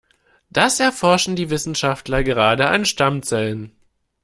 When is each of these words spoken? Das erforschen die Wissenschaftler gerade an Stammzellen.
Das 0.49 0.79
erforschen 0.79 1.35
die 1.35 1.51
Wissenschaftler 1.51 2.23
gerade 2.23 2.67
an 2.67 2.85
Stammzellen. 2.85 3.71